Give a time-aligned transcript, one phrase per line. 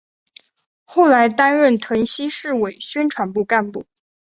[0.85, 3.85] 后来担任屯溪市委宣传部干部。